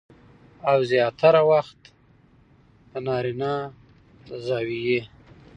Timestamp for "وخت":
1.51-1.79